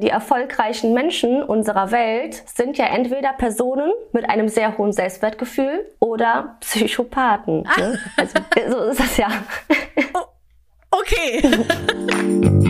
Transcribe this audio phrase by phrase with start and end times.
[0.00, 6.56] Die erfolgreichen Menschen unserer Welt sind ja entweder Personen mit einem sehr hohen Selbstwertgefühl oder
[6.60, 7.62] Psychopathen.
[7.76, 7.98] Ne?
[8.16, 8.38] Also,
[8.70, 9.28] so ist das ja.
[10.92, 11.40] Okay.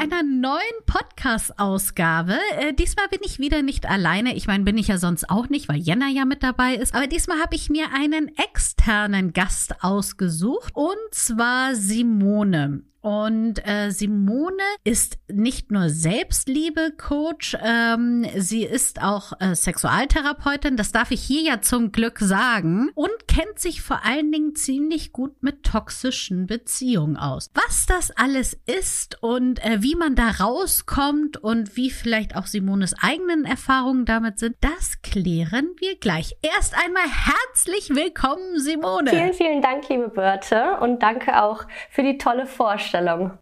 [0.00, 2.38] Einer neuen Podcast-Ausgabe.
[2.58, 4.34] Äh, diesmal bin ich wieder nicht alleine.
[4.34, 6.94] Ich meine, bin ich ja sonst auch nicht, weil Jenna ja mit dabei ist.
[6.94, 12.82] Aber diesmal habe ich mir einen externen Gast ausgesucht und zwar Simone.
[13.02, 21.10] Und äh, Simone ist nicht nur Selbstliebe-Coach, ähm, sie ist auch äh, Sexualtherapeutin, das darf
[21.10, 25.62] ich hier ja zum Glück sagen, und kennt sich vor allen Dingen ziemlich gut mit
[25.62, 27.50] toxischen Beziehungen aus.
[27.54, 32.94] Was das alles ist und äh, wie man da rauskommt und wie vielleicht auch Simones
[33.00, 36.36] eigenen Erfahrungen damit sind, das klären wir gleich.
[36.42, 39.08] Erst einmal herzlich willkommen, Simone.
[39.08, 42.89] Vielen, vielen Dank, liebe Birte, und danke auch für die tolle Vorstellung.
[42.90, 43.38] Vorstellung.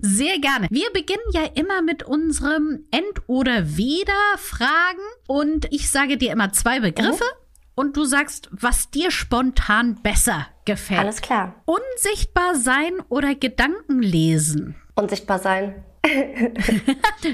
[0.00, 0.68] Sehr gerne.
[0.70, 6.80] Wir beginnen ja immer mit unserem End- oder Weder-Fragen und ich sage dir immer zwei
[6.80, 7.24] Begriffe.
[7.24, 7.42] Oh.
[7.78, 11.00] Und du sagst, was dir spontan besser gefällt.
[11.00, 11.62] Alles klar.
[11.66, 14.76] Unsichtbar sein oder Gedanken lesen?
[14.94, 15.84] Unsichtbar sein.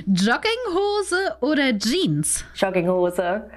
[0.07, 2.45] Jogginghose oder Jeans?
[2.57, 3.49] Jogginghose.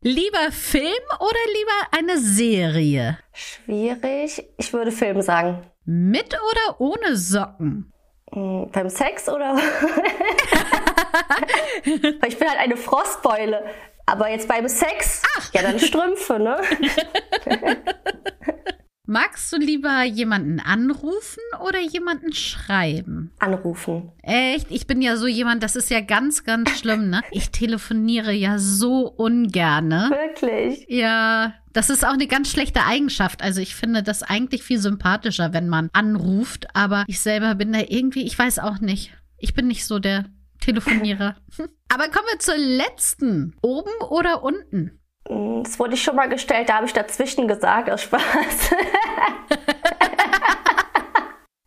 [0.00, 3.18] lieber Film oder lieber eine Serie?
[3.32, 4.44] Schwierig.
[4.58, 5.66] Ich würde Film sagen.
[5.84, 7.92] Mit oder ohne Socken?
[8.32, 9.56] Hm, beim Sex oder?
[11.84, 13.64] ich bin halt eine Frostbeule.
[14.06, 15.52] Aber jetzt beim Sex, Ach.
[15.54, 16.60] ja dann Strümpfe, ne?
[19.06, 23.32] Magst du lieber jemanden anrufen oder jemanden schreiben?
[23.38, 24.12] Anrufen.
[24.22, 24.70] Echt?
[24.70, 27.20] Ich bin ja so jemand, das ist ja ganz, ganz schlimm, ne?
[27.30, 30.10] Ich telefoniere ja so ungerne.
[30.10, 30.86] Wirklich?
[30.88, 33.42] Ja, das ist auch eine ganz schlechte Eigenschaft.
[33.42, 37.80] Also ich finde das eigentlich viel sympathischer, wenn man anruft, aber ich selber bin da
[37.86, 39.12] irgendwie, ich weiß auch nicht.
[39.36, 40.24] Ich bin nicht so der
[40.60, 41.36] Telefonierer.
[41.92, 43.54] aber kommen wir zur letzten.
[43.60, 44.98] Oben oder unten?
[45.24, 48.22] Das wurde ich schon mal gestellt, da habe ich dazwischen gesagt, aus Spaß.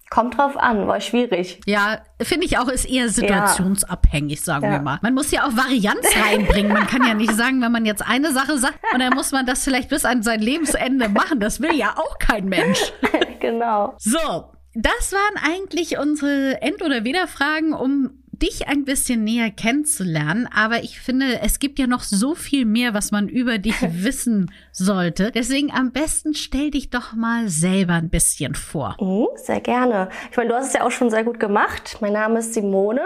[0.09, 1.59] Kommt drauf an, war schwierig.
[1.67, 4.71] Ja, finde ich auch, ist eher situationsabhängig, sagen ja.
[4.71, 4.97] wir mal.
[5.03, 6.73] Man muss ja auch Varianz reinbringen.
[6.73, 9.45] Man kann ja nicht sagen, wenn man jetzt eine Sache sagt und dann muss man
[9.45, 11.39] das vielleicht bis an sein Lebensende machen.
[11.39, 12.79] Das will ja auch kein Mensch.
[13.39, 13.93] genau.
[13.99, 20.83] So, das waren eigentlich unsere End- oder Weder-Fragen, um dich ein bisschen näher kennenzulernen, aber
[20.83, 25.31] ich finde, es gibt ja noch so viel mehr, was man über dich wissen sollte.
[25.31, 28.95] Deswegen am besten stell dich doch mal selber ein bisschen vor.
[28.99, 30.09] Mhm, sehr gerne.
[30.31, 31.97] Ich meine, du hast es ja auch schon sehr gut gemacht.
[32.01, 33.01] Mein Name ist Simone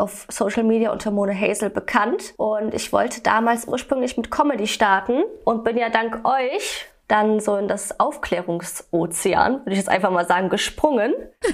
[0.00, 5.22] auf Social Media unter Mone Hazel bekannt und ich wollte damals ursprünglich mit Comedy starten
[5.44, 10.26] und bin ja dank euch dann so in das Aufklärungsozean, würde ich jetzt einfach mal
[10.26, 11.12] sagen, gesprungen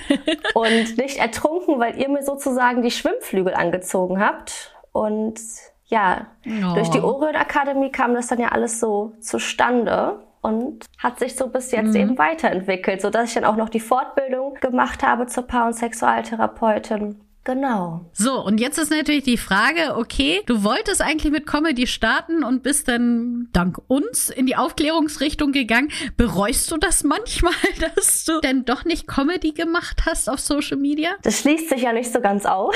[0.54, 4.76] und nicht ertrunken, weil ihr mir sozusagen die Schwimmflügel angezogen habt.
[4.92, 5.40] Und
[5.86, 6.74] ja, oh.
[6.74, 11.48] durch die Orion Akademie kam das dann ja alles so zustande und hat sich so
[11.48, 11.96] bis jetzt mhm.
[11.96, 15.74] eben weiterentwickelt, so dass ich dann auch noch die Fortbildung gemacht habe zur Paar- und
[15.74, 18.00] Sexualtherapeutin Genau.
[18.12, 22.64] So, und jetzt ist natürlich die Frage, okay, du wolltest eigentlich mit Comedy starten und
[22.64, 25.92] bist dann dank uns in die Aufklärungsrichtung gegangen.
[26.16, 27.54] Bereust du das manchmal,
[27.94, 31.10] dass du denn doch nicht Comedy gemacht hast auf Social Media?
[31.22, 32.74] Das schließt sich ja nicht so ganz aus,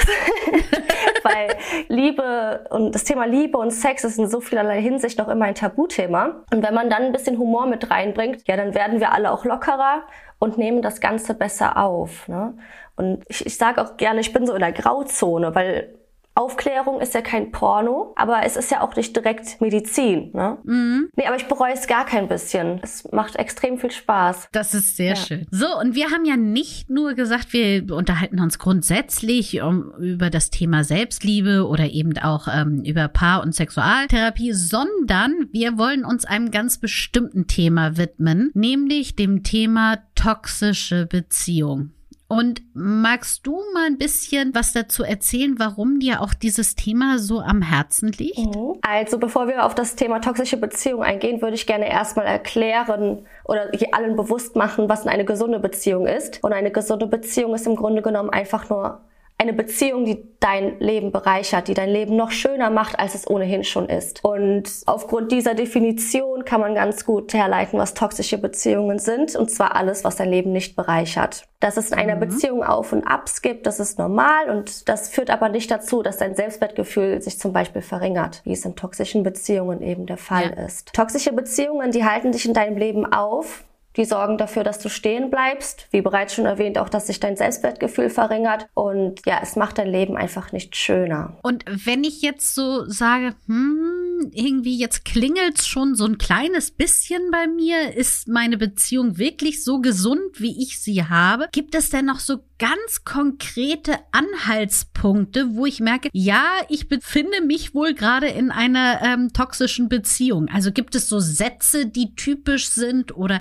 [1.25, 1.48] weil
[1.88, 5.56] Liebe und das Thema Liebe und Sex ist in so vielerlei Hinsicht noch immer ein
[5.56, 6.44] Tabuthema.
[6.52, 9.44] Und wenn man dann ein bisschen Humor mit reinbringt, ja, dann werden wir alle auch
[9.44, 10.04] lockerer
[10.38, 12.26] und nehmen das Ganze besser auf.
[12.28, 12.54] Ne?
[13.00, 15.94] Und ich, ich sage auch gerne, ich bin so in der Grauzone, weil
[16.34, 20.31] Aufklärung ist ja kein Porno, aber es ist ja auch nicht direkt Medizin.
[20.33, 20.59] Ne?
[20.62, 21.09] Mhm.
[21.16, 22.79] Nee, aber ich bereue es gar kein bisschen.
[22.82, 24.49] Es macht extrem viel Spaß.
[24.52, 25.17] Das ist sehr ja.
[25.17, 25.47] schön.
[25.50, 30.50] So, und wir haben ja nicht nur gesagt, wir unterhalten uns grundsätzlich um, über das
[30.50, 36.53] Thema Selbstliebe oder eben auch ähm, über Paar- und Sexualtherapie, sondern wir wollen uns einem
[36.53, 41.91] ganz bestimmten Thema widmen, nämlich dem Thema toxische Beziehung.
[42.31, 47.41] Und magst du mal ein bisschen was dazu erzählen, warum dir auch dieses Thema so
[47.41, 48.38] am Herzen liegt?
[48.38, 48.77] Mhm.
[48.82, 53.73] Also bevor wir auf das Thema toxische Beziehung eingehen, würde ich gerne erstmal erklären oder
[53.91, 56.38] allen bewusst machen, was eine gesunde Beziehung ist.
[56.44, 59.00] Und eine gesunde Beziehung ist im Grunde genommen einfach nur
[59.40, 63.64] eine Beziehung, die dein Leben bereichert, die dein Leben noch schöner macht, als es ohnehin
[63.64, 64.22] schon ist.
[64.22, 69.34] Und aufgrund dieser Definition kann man ganz gut herleiten, was toxische Beziehungen sind.
[69.37, 71.44] Und zwar alles, was dein Leben nicht bereichert.
[71.58, 72.20] Dass es in einer mhm.
[72.20, 74.50] Beziehung Auf und Abs gibt, das ist normal.
[74.50, 78.66] Und das führt aber nicht dazu, dass dein Selbstwertgefühl sich zum Beispiel verringert, wie es
[78.66, 80.66] in toxischen Beziehungen eben der Fall ja.
[80.66, 80.93] ist.
[80.93, 83.64] Toxische Beziehungen, die halten dich in deinem Leben auf,
[83.96, 85.88] die sorgen dafür, dass du stehen bleibst.
[85.90, 88.66] Wie bereits schon erwähnt, auch, dass sich dein Selbstwertgefühl verringert.
[88.75, 91.37] Und ja, es macht dein Leben einfach nicht schöner.
[91.42, 97.31] Und wenn ich jetzt so sage, hm, irgendwie jetzt klingelt's schon so ein kleines bisschen
[97.31, 101.48] bei mir, ist meine Beziehung wirklich so gesund, wie ich sie habe?
[101.52, 107.75] Gibt es denn noch so ganz konkrete Anhaltspunkte, wo ich merke, ja, ich befinde mich
[107.75, 110.48] wohl gerade in einer ähm, toxischen Beziehung.
[110.52, 113.40] Also gibt es so Sätze, die typisch sind oder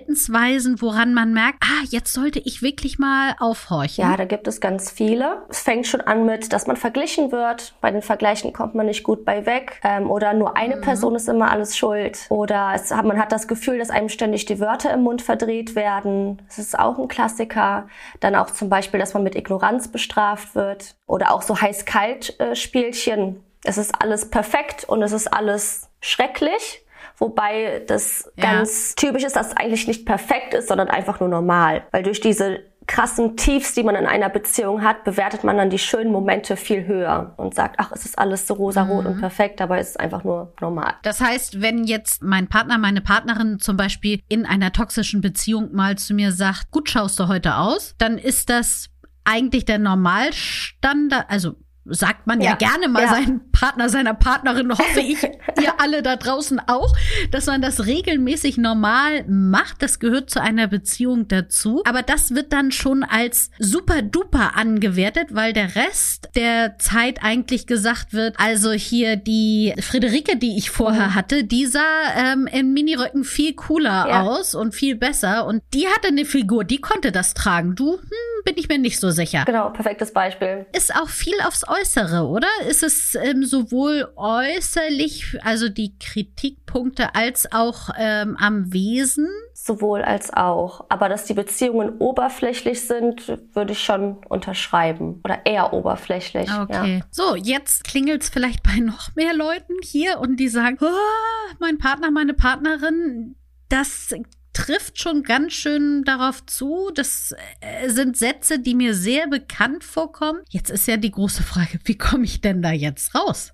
[0.00, 4.02] Verhaltensweisen, woran man merkt, ah, jetzt sollte ich wirklich mal aufhorchen.
[4.02, 5.42] Ja, da gibt es ganz viele.
[5.48, 7.74] Es fängt schon an mit, dass man verglichen wird.
[7.80, 9.80] Bei den Vergleichen kommt man nicht gut bei weg.
[9.84, 10.80] Ähm, oder nur eine mhm.
[10.80, 12.26] Person ist immer alles schuld.
[12.30, 16.40] Oder es, man hat das Gefühl, dass einem ständig die Wörter im Mund verdreht werden.
[16.48, 17.88] Das ist auch ein Klassiker.
[18.20, 23.44] Dann auch zum Beispiel, dass man mit Ignoranz bestraft wird oder auch so heiß-kalt-Spielchen.
[23.64, 26.84] Es ist alles perfekt und es ist alles schrecklich.
[27.20, 28.54] Wobei das ja.
[28.54, 31.84] ganz typisch ist, dass es eigentlich nicht perfekt ist, sondern einfach nur normal.
[31.92, 35.78] Weil durch diese krassen Tiefs, die man in einer Beziehung hat, bewertet man dann die
[35.78, 39.10] schönen Momente viel höher und sagt, ach, es ist alles so rosarot mhm.
[39.12, 40.94] und perfekt, dabei ist es einfach nur normal.
[41.02, 45.98] Das heißt, wenn jetzt mein Partner, meine Partnerin zum Beispiel in einer toxischen Beziehung mal
[45.98, 48.88] zu mir sagt, gut schaust du heute aus, dann ist das
[49.24, 51.54] eigentlich der Normalstandard, also
[51.84, 53.10] sagt man ja, ja gerne mal ja.
[53.10, 55.22] seinen Partner, seiner Partnerin, hoffe ich,
[55.62, 56.94] ihr alle da draußen auch,
[57.30, 59.82] dass man das regelmäßig normal macht.
[59.82, 61.82] Das gehört zu einer Beziehung dazu.
[61.86, 67.66] Aber das wird dann schon als super duper angewertet, weil der Rest der Zeit eigentlich
[67.66, 71.14] gesagt wird, also hier die Friederike, die ich vorher mhm.
[71.14, 71.80] hatte, die sah
[72.16, 74.22] ähm, in Miniröcken viel cooler ja.
[74.22, 75.46] aus und viel besser.
[75.46, 77.74] Und die hatte eine Figur, die konnte das tragen.
[77.74, 79.44] Du, hm, bin ich mir nicht so sicher.
[79.46, 80.66] Genau, perfektes Beispiel.
[80.72, 82.48] Ist auch viel aufs Äußere, oder?
[82.68, 89.28] Ist es ähm, sowohl äußerlich, also die Kritikpunkte, als auch ähm, am Wesen?
[89.54, 90.86] Sowohl als auch.
[90.88, 95.20] Aber dass die Beziehungen oberflächlich sind, würde ich schon unterschreiben.
[95.24, 96.50] Oder eher oberflächlich.
[96.50, 96.98] Okay.
[96.98, 97.06] Ja.
[97.10, 101.78] So, jetzt klingelt es vielleicht bei noch mehr Leuten hier und die sagen, oh, mein
[101.78, 103.36] Partner, meine Partnerin,
[103.68, 104.14] das
[104.52, 106.90] trifft schon ganz schön darauf zu.
[106.94, 110.40] Das äh, sind Sätze, die mir sehr bekannt vorkommen.
[110.48, 113.52] Jetzt ist ja die große Frage, wie komme ich denn da jetzt raus?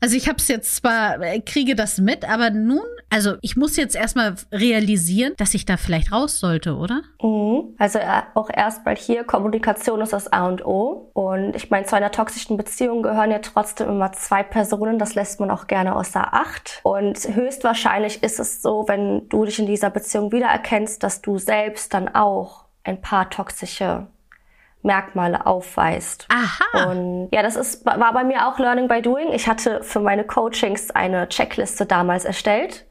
[0.00, 3.76] Also ich habe es jetzt zwar, äh, kriege das mit, aber nun, also ich muss
[3.76, 7.02] jetzt erstmal realisieren, dass ich da vielleicht raus sollte, oder?
[7.22, 7.74] Mhm.
[7.78, 11.10] Also äh, auch erstmal hier, Kommunikation ist das A und O.
[11.12, 14.98] Und ich meine, zu einer toxischen Beziehung gehören ja trotzdem immer zwei Personen.
[14.98, 16.80] Das lässt man auch gerne außer Acht.
[16.82, 21.94] Und höchstwahrscheinlich ist es so, wenn du dich in dieser Beziehung wiedererkennst, dass du selbst
[21.94, 24.06] dann auch ein paar toxische
[24.82, 26.26] Merkmale aufweist.
[26.30, 26.90] Aha.
[26.90, 29.32] Und ja, das ist, war bei mir auch Learning by Doing.
[29.32, 32.86] Ich hatte für meine Coachings eine Checkliste damals erstellt,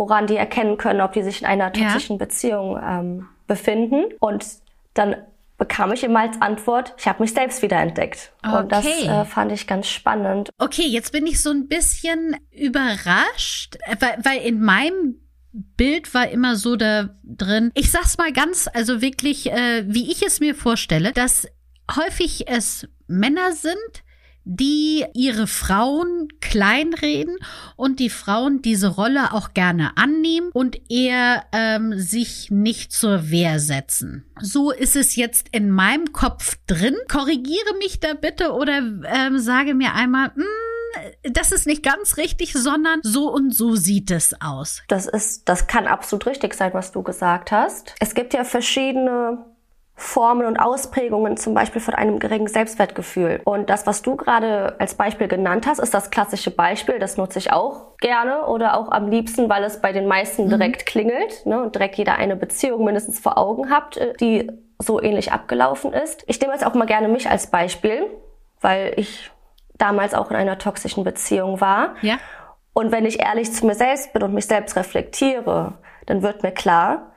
[0.00, 2.24] woran die erkennen können, ob die sich in einer toxischen ja.
[2.24, 4.06] Beziehung ähm, befinden.
[4.18, 4.46] Und
[4.94, 5.14] dann
[5.58, 8.32] bekam ich immer als Antwort, ich habe mich selbst wiederentdeckt.
[8.42, 8.56] Okay.
[8.56, 10.48] Und das äh, fand ich ganz spannend.
[10.56, 15.16] Okay, jetzt bin ich so ein bisschen überrascht, weil, weil in meinem
[15.52, 17.70] Bild war immer so da drin.
[17.74, 21.46] Ich sag's mal ganz, also wirklich, äh, wie ich es mir vorstelle, dass
[21.94, 24.02] häufig es Männer sind,
[24.44, 27.36] die ihre Frauen kleinreden
[27.76, 33.60] und die Frauen diese Rolle auch gerne annehmen und eher ähm, sich nicht zur Wehr
[33.60, 34.24] setzen.
[34.40, 36.96] So ist es jetzt in meinem Kopf drin.
[37.10, 40.44] Korrigiere mich da bitte oder ähm, sage mir einmal, mh, hm,
[41.22, 44.82] das ist nicht ganz richtig, sondern so und so sieht es aus.
[44.88, 47.94] Das ist, das kann absolut richtig sein, was du gesagt hast.
[48.00, 49.38] Es gibt ja verschiedene
[50.00, 53.42] Formen und Ausprägungen zum Beispiel von einem geringen Selbstwertgefühl.
[53.44, 56.98] Und das, was du gerade als Beispiel genannt hast, ist das klassische Beispiel.
[56.98, 60.48] Das nutze ich auch gerne oder auch am liebsten, weil es bei den meisten mhm.
[60.48, 65.02] direkt klingelt ne, und direkt jeder eine Beziehung mindestens vor Augen habt, äh, die so
[65.02, 66.24] ähnlich abgelaufen ist.
[66.26, 68.06] Ich nehme jetzt auch mal gerne mich als Beispiel,
[68.62, 69.30] weil ich
[69.76, 71.94] damals auch in einer toxischen Beziehung war.
[72.00, 72.16] Ja.
[72.72, 75.74] Und wenn ich ehrlich zu mir selbst bin und mich selbst reflektiere,
[76.06, 77.12] dann wird mir klar,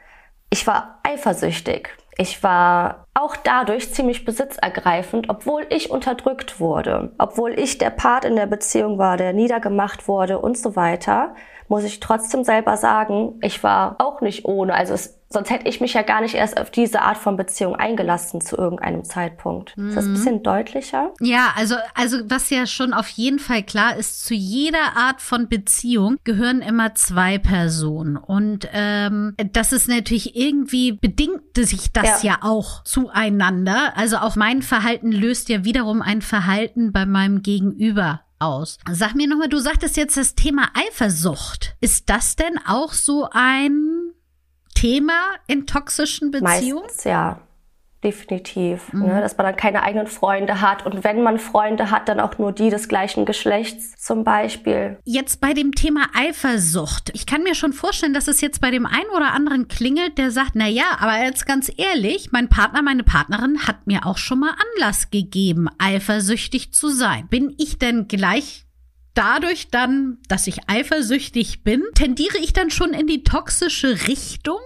[0.50, 1.98] ich war eifersüchtig.
[2.18, 8.36] Ich war auch dadurch ziemlich besitzergreifend, obwohl ich unterdrückt wurde, obwohl ich der Part in
[8.36, 11.36] der Beziehung war, der niedergemacht wurde und so weiter,
[11.68, 14.74] muss ich trotzdem selber sagen, ich war auch nicht ohne.
[14.76, 17.76] Also es Sonst hätte ich mich ja gar nicht erst auf diese Art von Beziehung
[17.76, 19.76] eingelassen zu irgendeinem Zeitpunkt.
[19.76, 19.90] Mhm.
[19.90, 21.12] Ist das ein bisschen deutlicher?
[21.22, 25.50] Ja, also, also was ja schon auf jeden Fall klar ist, zu jeder Art von
[25.50, 28.16] Beziehung gehören immer zwei Personen.
[28.16, 32.34] Und ähm, das ist natürlich irgendwie bedingt sich das ja.
[32.34, 33.94] ja auch zueinander.
[33.96, 38.78] Also auch mein Verhalten löst ja wiederum ein Verhalten bei meinem Gegenüber aus.
[38.92, 41.76] Sag mir nochmal, du sagtest jetzt das Thema Eifersucht.
[41.82, 44.14] Ist das denn auch so ein
[44.84, 46.84] Thema in toxischen Beziehungen?
[46.84, 47.40] Meistens, ja
[48.04, 48.92] definitiv.
[48.92, 49.04] Mhm.
[49.04, 49.22] Ne?
[49.22, 50.86] Dass man dann keine eigenen Freunde hat.
[50.86, 54.98] Und wenn man Freunde hat, dann auch nur die des gleichen Geschlechts zum Beispiel.
[55.06, 57.12] Jetzt bei dem Thema Eifersucht.
[57.14, 60.32] Ich kann mir schon vorstellen, dass es jetzt bei dem einen oder anderen klingelt, der
[60.32, 64.40] sagt, na ja, aber jetzt ganz ehrlich, mein Partner, meine Partnerin hat mir auch schon
[64.40, 67.28] mal Anlass gegeben, eifersüchtig zu sein.
[67.30, 68.66] Bin ich denn gleich
[69.14, 74.60] dadurch dann, dass ich eifersüchtig bin, tendiere ich dann schon in die toxische Richtung?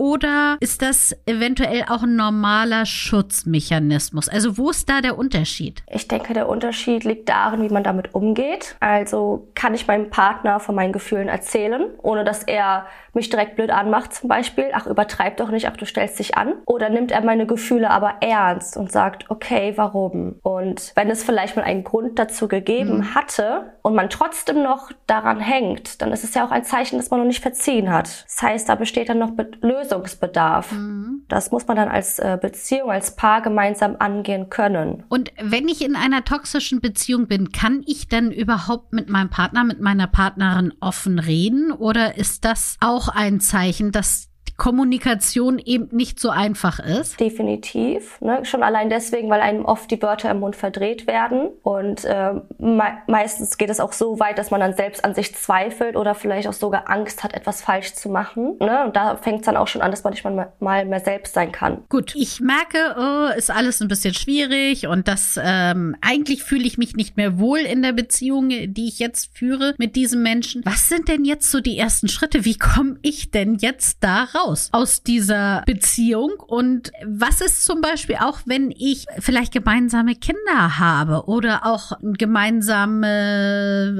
[0.00, 4.30] Oder ist das eventuell auch ein normaler Schutzmechanismus?
[4.30, 5.82] Also wo ist da der Unterschied?
[5.90, 8.76] Ich denke, der Unterschied liegt darin, wie man damit umgeht.
[8.80, 13.68] Also kann ich meinem Partner von meinen Gefühlen erzählen, ohne dass er mich direkt blöd
[13.68, 14.70] anmacht zum Beispiel.
[14.72, 16.54] Ach, übertreib doch nicht, ach, du stellst dich an.
[16.64, 20.36] Oder nimmt er meine Gefühle aber ernst und sagt, okay, warum?
[20.42, 23.14] Und wenn es vielleicht mal einen Grund dazu gegeben mhm.
[23.14, 27.10] hatte und man trotzdem noch daran hängt, dann ist es ja auch ein Zeichen, dass
[27.10, 28.24] man noch nicht verziehen hat.
[28.24, 30.72] Das heißt, da besteht dann noch Lösung Lösungsbedarf.
[30.72, 31.22] Mhm.
[31.28, 35.04] Das muss man dann als äh, Beziehung, als Paar gemeinsam angehen können.
[35.08, 39.64] Und wenn ich in einer toxischen Beziehung bin, kann ich dann überhaupt mit meinem Partner,
[39.64, 41.72] mit meiner Partnerin offen reden?
[41.72, 44.29] Oder ist das auch ein Zeichen, dass
[44.60, 47.18] Kommunikation eben nicht so einfach ist.
[47.18, 48.20] Definitiv.
[48.20, 48.44] Ne?
[48.44, 51.48] Schon allein deswegen, weil einem oft die Wörter im Mund verdreht werden.
[51.62, 55.34] Und äh, me meistens geht es auch so weit, dass man dann selbst an sich
[55.34, 58.58] zweifelt oder vielleicht auch sogar Angst hat, etwas falsch zu machen.
[58.60, 58.84] Ne?
[58.84, 61.32] Und da fängt es dann auch schon an, dass man nicht mal, mal mehr selbst
[61.32, 61.78] sein kann.
[61.88, 66.76] Gut, ich merke, oh, ist alles ein bisschen schwierig und das ähm, eigentlich fühle ich
[66.76, 70.60] mich nicht mehr wohl in der Beziehung, die ich jetzt führe mit diesem Menschen.
[70.66, 72.44] Was sind denn jetzt so die ersten Schritte?
[72.44, 74.49] Wie komme ich denn jetzt da raus?
[74.50, 76.32] Raus aus dieser Beziehung?
[76.46, 83.08] Und was ist zum Beispiel auch, wenn ich vielleicht gemeinsame Kinder habe oder auch gemeinsame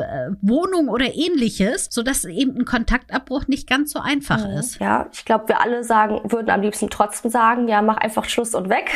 [0.00, 4.58] äh, Wohnung oder ähnliches, sodass eben ein Kontaktabbruch nicht ganz so einfach mhm.
[4.58, 4.80] ist?
[4.80, 8.54] Ja, ich glaube, wir alle sagen, würden am liebsten trotzdem sagen, ja, mach einfach Schluss
[8.54, 8.90] und weg.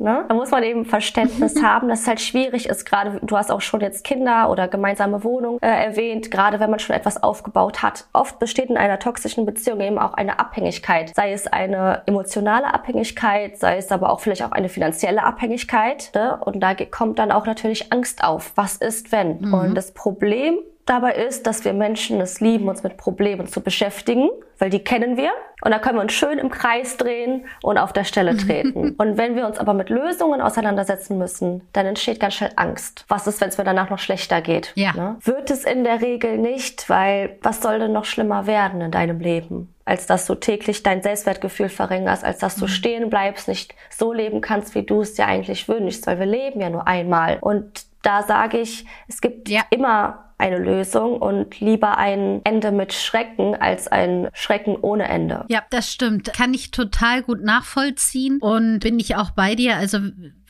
[0.00, 0.24] Ne?
[0.28, 2.86] Da muss man eben Verständnis haben, dass es halt schwierig ist.
[2.86, 6.30] Gerade du hast auch schon jetzt Kinder oder gemeinsame Wohnung äh, erwähnt.
[6.30, 8.06] Gerade wenn man schon etwas aufgebaut hat.
[8.14, 11.14] Oft besteht in einer toxischen Beziehung eben auch eine Abhängigkeit.
[11.14, 16.10] Sei es eine emotionale Abhängigkeit, sei es aber auch vielleicht auch eine finanzielle Abhängigkeit.
[16.14, 16.38] Ne?
[16.42, 18.52] Und da kommt dann auch natürlich Angst auf.
[18.54, 19.40] Was ist, wenn?
[19.40, 19.54] Mhm.
[19.54, 24.28] Und das Problem dabei ist, dass wir Menschen es lieben, uns mit Problemen zu beschäftigen,
[24.58, 25.30] weil die kennen wir.
[25.62, 28.90] Und da können wir uns schön im Kreis drehen und auf der Stelle treten.
[28.98, 33.04] und wenn wir uns aber mit Lösungen auseinandersetzen müssen, dann entsteht ganz schnell Angst.
[33.08, 34.72] Was ist, wenn es mir danach noch schlechter geht?
[34.74, 34.92] Ja.
[34.94, 35.16] Ne?
[35.22, 39.20] Wird es in der Regel nicht, weil was soll denn noch schlimmer werden in deinem
[39.20, 39.74] Leben?
[39.86, 42.68] als dass du täglich dein Selbstwertgefühl verringerst, als dass du mhm.
[42.68, 46.60] stehen bleibst, nicht so leben kannst, wie du es dir eigentlich wünschst, weil wir leben
[46.60, 47.38] ja nur einmal.
[47.40, 49.62] Und da sage ich, es gibt ja.
[49.70, 55.44] immer eine Lösung und lieber ein Ende mit Schrecken als ein Schrecken ohne Ende.
[55.48, 56.32] Ja, das stimmt.
[56.32, 59.76] Kann ich total gut nachvollziehen und bin ich auch bei dir.
[59.76, 59.98] Also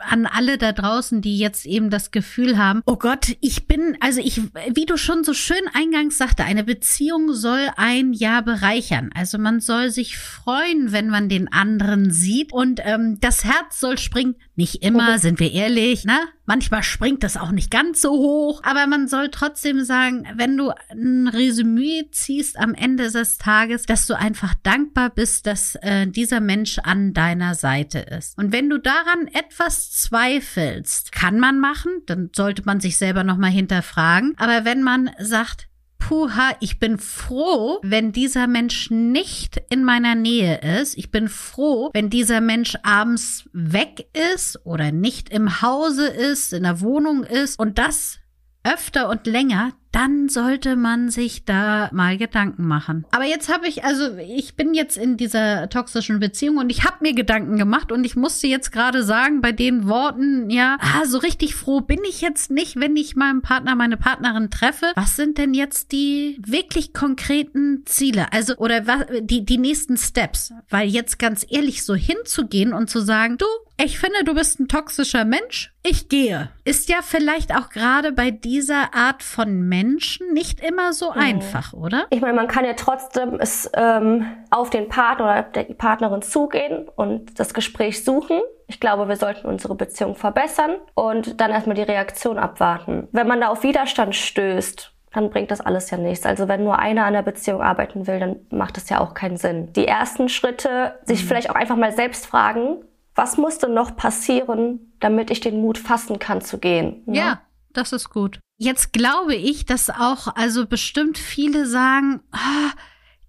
[0.08, 4.20] an alle da draußen, die jetzt eben das Gefühl haben, oh Gott, ich bin, also
[4.20, 4.40] ich,
[4.74, 9.10] wie du schon so schön eingangs sagte, eine Beziehung soll ein Jahr bereichern.
[9.14, 13.98] Also man soll sich freuen, wenn man den anderen sieht und ähm, das Herz soll
[13.98, 14.36] springen.
[14.56, 16.18] Nicht immer, sind wir ehrlich, ne?
[16.44, 20.72] Manchmal springt das auch nicht ganz so hoch, aber man soll trotzdem sagen, wenn du
[20.90, 26.40] ein Resümee ziehst am Ende des Tages, dass du einfach dankbar bist, dass äh, dieser
[26.40, 28.36] Mensch an deiner Seite ist.
[28.36, 33.50] Und wenn du daran etwas zweifelst, kann man machen, dann sollte man sich selber nochmal
[33.50, 34.34] hinterfragen.
[34.38, 35.66] Aber wenn man sagt,
[35.98, 40.96] Puha, ich bin froh, wenn dieser Mensch nicht in meiner Nähe ist.
[40.96, 46.62] Ich bin froh, wenn dieser Mensch abends weg ist oder nicht im Hause ist, in
[46.62, 48.18] der Wohnung ist und das
[48.64, 53.04] öfter und länger, dann sollte man sich da mal Gedanken machen.
[53.10, 56.98] Aber jetzt habe ich, also ich bin jetzt in dieser toxischen Beziehung und ich habe
[57.00, 61.18] mir Gedanken gemacht und ich musste jetzt gerade sagen, bei den Worten, ja, ah, so
[61.18, 64.92] richtig froh bin ich jetzt nicht, wenn ich meinem Partner, meine Partnerin treffe.
[64.94, 68.32] Was sind denn jetzt die wirklich konkreten Ziele?
[68.32, 70.52] Also, oder was, die, die nächsten Steps?
[70.68, 73.46] Weil jetzt ganz ehrlich so hinzugehen und zu sagen, du,
[73.82, 75.72] ich finde, du bist ein toxischer Mensch.
[75.82, 76.50] Ich gehe.
[76.64, 81.20] Ist ja vielleicht auch gerade bei dieser Art von Menschen nicht immer so mhm.
[81.20, 82.06] einfach, oder?
[82.10, 86.88] Ich meine, man kann ja trotzdem es ähm, auf den Partner oder die Partnerin zugehen
[86.96, 88.40] und das Gespräch suchen.
[88.66, 93.08] Ich glaube, wir sollten unsere Beziehung verbessern und dann erstmal die Reaktion abwarten.
[93.12, 96.24] Wenn man da auf Widerstand stößt, dann bringt das alles ja nichts.
[96.24, 99.36] Also wenn nur einer an der Beziehung arbeiten will, dann macht das ja auch keinen
[99.36, 99.72] Sinn.
[99.72, 101.28] Die ersten Schritte, sich mhm.
[101.28, 102.84] vielleicht auch einfach mal selbst fragen,
[103.14, 107.02] was musste noch passieren, damit ich den Mut fassen kann zu gehen?
[107.06, 107.18] Ne?
[107.18, 107.40] Ja,
[107.72, 108.40] das ist gut.
[108.58, 112.72] Jetzt glaube ich, dass auch also bestimmt viele sagen, ah,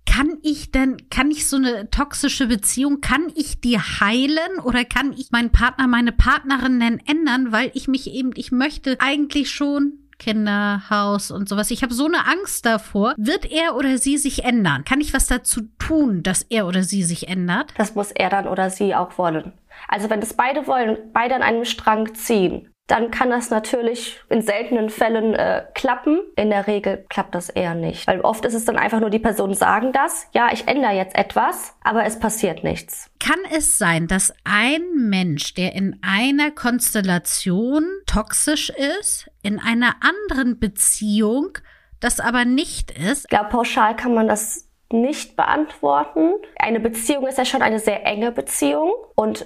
[0.06, 5.14] kann ich denn, kann ich so eine toxische Beziehung, kann ich die heilen oder kann
[5.14, 10.02] ich meinen Partner, meine Partnerin denn ändern, weil ich mich eben, ich möchte eigentlich schon
[10.22, 11.72] Kinder, Haus und sowas.
[11.72, 13.16] Ich habe so eine Angst davor.
[13.18, 14.86] Wird er oder sie sich ändern?
[14.86, 17.74] Kann ich was dazu tun, dass er oder sie sich ändert?
[17.78, 19.54] Das muss er dann oder sie auch wollen.
[19.88, 24.42] Also wenn das beide wollen, beide an einem Strang ziehen, dann kann das natürlich in
[24.42, 26.20] seltenen Fällen äh, klappen.
[26.36, 28.06] In der Regel klappt das eher nicht.
[28.06, 31.16] Weil oft ist es dann einfach nur, die Personen sagen das, ja, ich ändere jetzt
[31.16, 33.10] etwas, aber es passiert nichts.
[33.20, 38.70] Kann es sein, dass ein Mensch, der in einer Konstellation toxisch
[39.00, 41.58] ist, in einer anderen Beziehung
[42.02, 43.24] das aber nicht ist?
[43.24, 46.34] Ich glaube, pauschal kann man das nicht beantworten.
[46.60, 49.46] Eine Beziehung ist ja schon eine sehr enge Beziehung und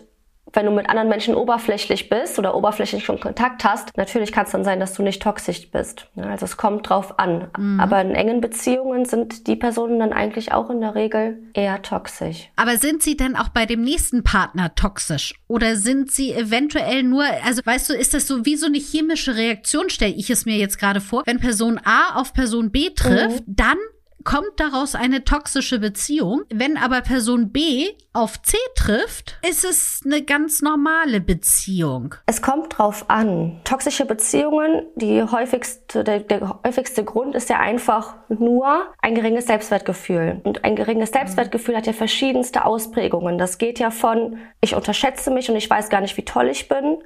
[0.55, 4.51] wenn du mit anderen Menschen oberflächlich bist oder oberflächlich schon Kontakt hast, natürlich kann es
[4.51, 6.07] dann sein, dass du nicht toxisch bist.
[6.15, 7.47] Also es kommt drauf an.
[7.57, 7.79] Mhm.
[7.79, 12.49] Aber in engen Beziehungen sind die Personen dann eigentlich auch in der Regel eher toxisch.
[12.55, 15.33] Aber sind sie denn auch bei dem nächsten Partner toxisch?
[15.47, 19.35] Oder sind sie eventuell nur, also weißt du, ist das so wie so eine chemische
[19.35, 23.47] Reaktion, stelle ich es mir jetzt gerade vor, wenn Person A auf Person B trifft,
[23.47, 23.55] mhm.
[23.55, 23.77] dann
[24.25, 26.41] kommt daraus eine toxische Beziehung.
[26.53, 32.15] Wenn aber Person B auf C trifft, ist es eine ganz normale Beziehung.
[32.25, 33.61] Es kommt drauf an.
[33.63, 40.41] Toxische Beziehungen, die häufigste, der, der häufigste Grund ist ja einfach nur ein geringes Selbstwertgefühl.
[40.43, 43.37] Und ein geringes Selbstwertgefühl hat ja verschiedenste Ausprägungen.
[43.37, 46.67] Das geht ja von, ich unterschätze mich und ich weiß gar nicht, wie toll ich
[46.67, 46.97] bin,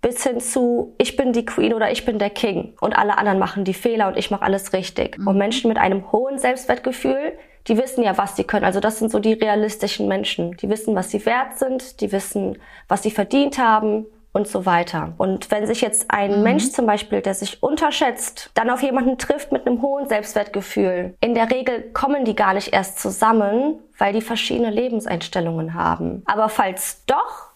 [0.00, 3.38] bis hin zu ich bin die Queen oder ich bin der King und alle anderen
[3.38, 5.18] machen die Fehler und ich mache alles richtig.
[5.18, 5.26] Mhm.
[5.26, 8.64] Und Menschen mit einem hohen Selbstwertgefühl, die wissen ja, was sie können.
[8.64, 10.56] Also das sind so die realistischen Menschen.
[10.56, 15.14] Die wissen, was sie wert sind, die wissen, was sie verdient haben und so weiter.
[15.18, 16.42] Und wenn sich jetzt ein mhm.
[16.42, 21.34] Mensch zum Beispiel, der sich unterschätzt, dann auf jemanden trifft mit einem hohen Selbstwertgefühl, in
[21.34, 26.22] der Regel kommen die gar nicht erst zusammen, weil die verschiedene Lebenseinstellungen haben.
[26.26, 27.47] Aber falls doch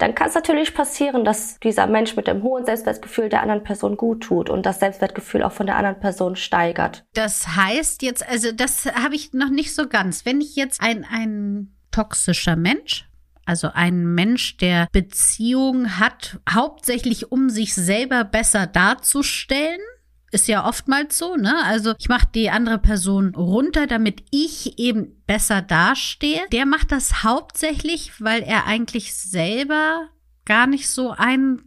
[0.00, 3.96] dann kann es natürlich passieren, dass dieser Mensch mit dem hohen Selbstwertgefühl der anderen Person
[3.96, 7.04] gut tut und das Selbstwertgefühl auch von der anderen Person steigert.
[7.14, 10.24] Das heißt jetzt, also das habe ich noch nicht so ganz.
[10.24, 13.06] Wenn ich jetzt ein, ein toxischer Mensch
[13.46, 19.80] also ein Mensch, der Beziehungen hat, hauptsächlich um sich selber besser darzustellen,
[20.30, 21.64] ist ja oftmals so, ne?
[21.64, 26.42] Also ich mache die andere Person runter, damit ich eben besser dastehe.
[26.52, 30.08] Der macht das hauptsächlich, weil er eigentlich selber
[30.44, 31.62] gar nicht so ein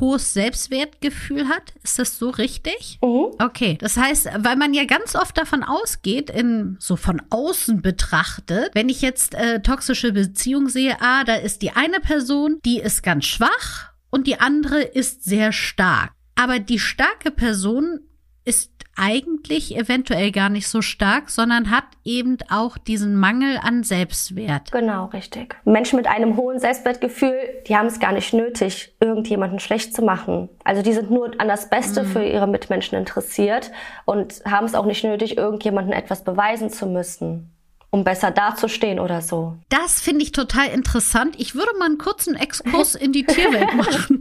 [0.00, 1.72] hohes Selbstwertgefühl hat.
[1.82, 2.98] Ist das so richtig?
[3.02, 3.34] Mhm.
[3.38, 3.78] Okay.
[3.80, 8.88] Das heißt, weil man ja ganz oft davon ausgeht, in so von außen betrachtet, wenn
[8.88, 13.24] ich jetzt äh, toxische Beziehung sehe, ah, da ist die eine Person, die ist ganz
[13.24, 16.12] schwach und die andere ist sehr stark.
[16.34, 18.00] Aber die starke Person
[18.48, 24.72] ist eigentlich eventuell gar nicht so stark, sondern hat eben auch diesen Mangel an Selbstwert.
[24.72, 25.56] Genau, richtig.
[25.64, 30.48] Menschen mit einem hohen Selbstwertgefühl, die haben es gar nicht nötig, irgendjemanden schlecht zu machen.
[30.64, 32.06] Also die sind nur an das Beste mhm.
[32.08, 33.70] für ihre Mitmenschen interessiert
[34.04, 37.52] und haben es auch nicht nötig, irgendjemanden etwas beweisen zu müssen
[37.90, 39.56] um besser dazustehen oder so.
[39.70, 41.36] Das finde ich total interessant.
[41.38, 44.17] Ich würde mal einen kurzen Exkurs in die Tierwelt machen.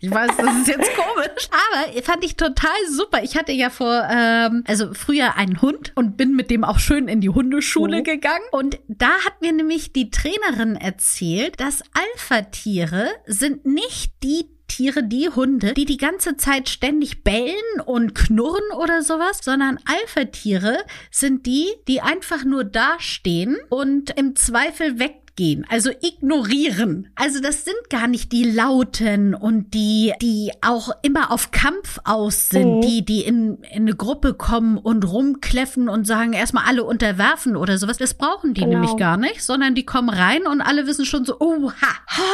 [0.00, 1.48] Ich weiß, das ist jetzt komisch.
[1.50, 3.22] Aber fand ich total super.
[3.22, 7.08] Ich hatte ja vor, ähm, also früher einen Hund und bin mit dem auch schön
[7.08, 8.04] in die Hundeschule mhm.
[8.04, 8.44] gegangen.
[8.52, 15.30] Und da hat mir nämlich die Trainerin erzählt, dass Alpha-Tiere sind nicht die Tiere, die
[15.30, 21.66] Hunde, die die ganze Zeit ständig bellen und knurren oder sowas, sondern Alpha-Tiere sind die,
[21.88, 27.10] die einfach nur dastehen und im Zweifel weg gehen, also ignorieren.
[27.14, 32.48] Also das sind gar nicht die Lauten und die, die auch immer auf Kampf aus
[32.48, 32.80] sind, mhm.
[32.80, 37.78] die, die in, in eine Gruppe kommen und rumkläffen und sagen, erstmal alle unterwerfen oder
[37.78, 37.98] sowas.
[37.98, 38.80] Das brauchen die genau.
[38.80, 41.70] nämlich gar nicht, sondern die kommen rein und alle wissen schon so, oh,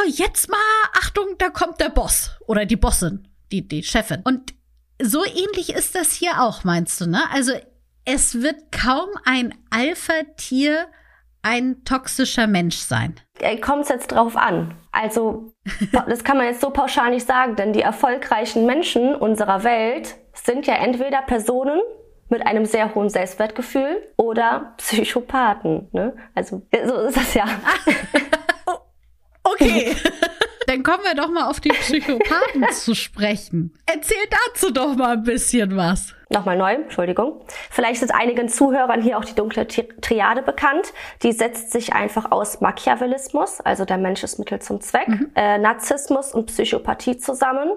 [0.06, 0.56] jetzt mal,
[0.94, 4.22] Achtung, da kommt der Boss oder die Bossin, die, die Chefin.
[4.24, 4.54] Und
[5.02, 7.20] so ähnlich ist das hier auch, meinst du, ne?
[7.30, 7.52] Also
[8.06, 10.86] es wird kaum ein Alpha-Tier
[11.44, 13.14] ein toxischer Mensch sein.
[13.60, 14.74] kommt es jetzt drauf an.
[14.92, 15.52] Also,
[16.06, 20.66] das kann man jetzt so pauschal nicht sagen, denn die erfolgreichen Menschen unserer Welt sind
[20.66, 21.80] ja entweder Personen
[22.30, 25.88] mit einem sehr hohen Selbstwertgefühl oder Psychopathen.
[25.92, 26.16] Ne?
[26.34, 27.44] Also, so ist das ja.
[29.44, 29.94] okay.
[30.66, 33.78] Dann kommen wir doch mal auf die Psychopathen zu sprechen.
[33.86, 34.16] Erzähl
[34.48, 36.14] dazu doch mal ein bisschen was.
[36.34, 37.40] Nochmal neu, Entschuldigung.
[37.70, 40.92] Vielleicht ist einigen Zuhörern hier auch die dunkle Triade bekannt.
[41.22, 45.30] Die setzt sich einfach aus Machiavellismus, also der Mensch ist Mittel zum Zweck, mhm.
[45.36, 47.70] äh, Narzissmus und Psychopathie zusammen.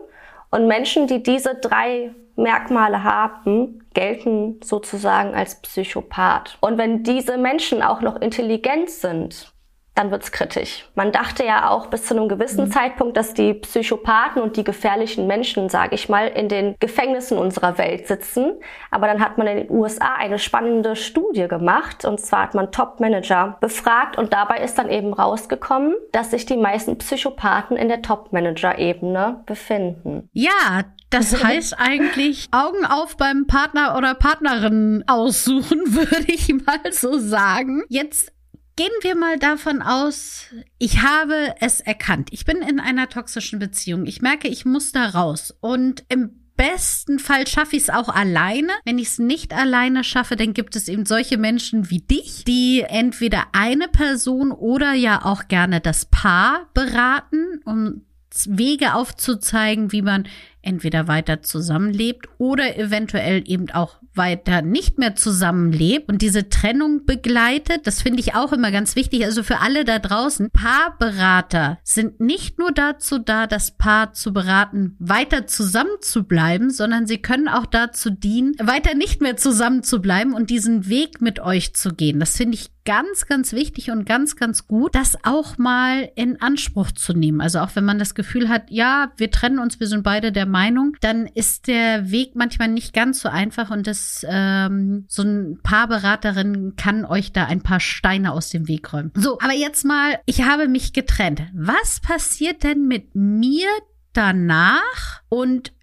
[0.49, 6.57] Und Menschen, die diese drei Merkmale haben, gelten sozusagen als Psychopath.
[6.61, 9.53] Und wenn diese Menschen auch noch intelligent sind,
[9.97, 10.85] dann wird's kritisch.
[10.95, 12.71] Man dachte ja auch bis zu einem gewissen mhm.
[12.71, 17.77] Zeitpunkt, dass die Psychopathen und die gefährlichen Menschen, sage ich mal, in den Gefängnissen unserer
[17.77, 18.53] Welt sitzen.
[18.91, 22.71] Aber dann hat man in den USA eine spannende Studie gemacht und zwar hat man
[22.71, 28.01] Top-Manager befragt und dabei ist dann eben rausgekommen, dass sich die meisten Psychopathen in der
[28.01, 30.29] Top-Manager-Ebene befinden.
[30.33, 37.17] Ja, das heißt eigentlich Augen auf beim Partner oder Partnerin aussuchen, würde ich mal so
[37.17, 37.83] sagen.
[37.89, 38.31] Jetzt
[38.77, 40.45] Gehen wir mal davon aus,
[40.77, 42.29] ich habe es erkannt.
[42.31, 44.05] Ich bin in einer toxischen Beziehung.
[44.05, 45.51] Ich merke, ich muss da raus.
[45.61, 48.71] Und im besten Fall schaffe ich es auch alleine.
[48.85, 52.83] Wenn ich es nicht alleine schaffe, dann gibt es eben solche Menschen wie dich, die
[52.87, 58.03] entweder eine Person oder ja auch gerne das Paar beraten, um
[58.45, 60.27] Wege aufzuzeigen, wie man
[60.67, 67.87] entweder weiter zusammenlebt oder eventuell eben auch weiter nicht mehr zusammenlebt und diese Trennung begleitet.
[67.87, 69.23] Das finde ich auch immer ganz wichtig.
[69.23, 74.95] Also für alle da draußen, Paarberater sind nicht nur dazu da, das Paar zu beraten,
[74.99, 81.21] weiter zusammenzubleiben, sondern sie können auch dazu dienen, weiter nicht mehr zusammenzubleiben und diesen Weg
[81.21, 82.19] mit euch zu gehen.
[82.19, 86.93] Das finde ich ganz, ganz wichtig und ganz, ganz gut, das auch mal in Anspruch
[86.93, 87.41] zu nehmen.
[87.41, 90.45] Also auch wenn man das Gefühl hat, ja, wir trennen uns, wir sind beide der
[90.45, 90.56] Meinung,
[91.01, 96.75] dann ist der Weg manchmal nicht ganz so einfach und das ähm, so ein Paarberaterin
[96.75, 99.11] kann euch da ein paar Steine aus dem Weg räumen.
[99.15, 101.43] So, aber jetzt mal, ich habe mich getrennt.
[101.53, 103.67] Was passiert denn mit mir
[104.13, 105.73] danach und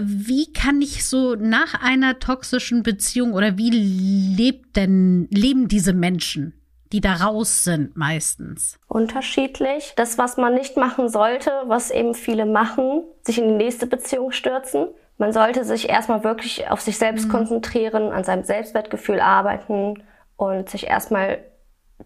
[0.00, 6.57] wie kann ich so nach einer toxischen Beziehung oder wie lebt denn, leben diese Menschen?
[6.92, 8.78] Die da raus sind meistens?
[8.88, 9.92] Unterschiedlich.
[9.96, 14.32] Das, was man nicht machen sollte, was eben viele machen, sich in die nächste Beziehung
[14.32, 14.88] stürzen.
[15.18, 17.32] Man sollte sich erstmal wirklich auf sich selbst mhm.
[17.32, 20.02] konzentrieren, an seinem Selbstwertgefühl arbeiten
[20.36, 21.40] und sich erstmal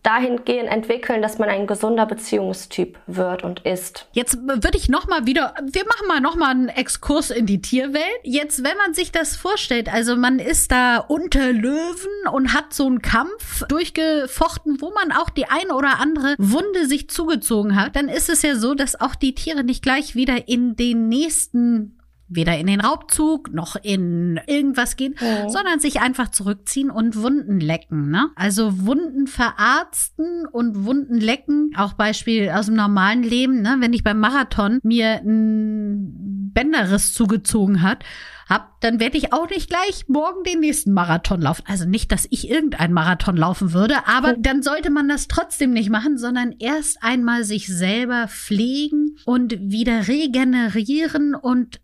[0.02, 4.06] dahingehend entwickeln, dass man ein gesunder Beziehungstyp wird und ist.
[4.12, 7.60] Jetzt würde ich noch mal wieder, wir machen mal noch mal einen Exkurs in die
[7.60, 8.02] Tierwelt.
[8.22, 12.86] Jetzt, wenn man sich das vorstellt, also man ist da unter Löwen und hat so
[12.86, 18.08] einen Kampf durchgefochten, wo man auch die eine oder andere Wunde sich zugezogen hat, dann
[18.08, 21.98] ist es ja so, dass auch die Tiere nicht gleich wieder in den nächsten
[22.34, 25.48] weder in den Raubzug noch in irgendwas gehen, mhm.
[25.48, 28.10] sondern sich einfach zurückziehen und Wunden lecken.
[28.10, 28.30] Ne?
[28.36, 31.70] Also Wunden verarzten und Wunden lecken.
[31.76, 33.76] Auch Beispiel aus dem normalen Leben, ne?
[33.80, 38.04] wenn ich beim Marathon mir ein Bänderriss zugezogen hat,
[38.48, 41.62] hab, dann werde ich auch nicht gleich morgen den nächsten Marathon laufen.
[41.66, 45.90] Also nicht, dass ich irgendein Marathon laufen würde, aber dann sollte man das trotzdem nicht
[45.90, 51.80] machen, sondern erst einmal sich selber pflegen und wieder regenerieren und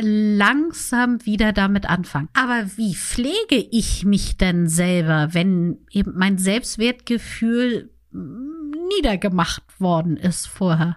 [0.00, 2.28] langsam wieder damit anfangen.
[2.34, 10.96] Aber wie pflege ich mich denn selber, wenn eben mein Selbstwertgefühl niedergemacht worden ist vorher?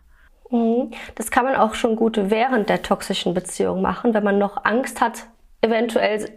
[0.50, 0.92] Mhm.
[1.16, 5.02] Das kann man auch schon gut während der toxischen Beziehung machen, wenn man noch Angst
[5.02, 5.28] hat,
[5.62, 6.30] eventuell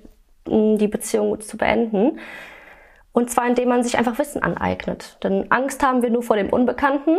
[0.47, 2.19] die Beziehung zu beenden.
[3.13, 5.19] Und zwar indem man sich einfach Wissen aneignet.
[5.23, 7.19] Denn Angst haben wir nur vor dem Unbekannten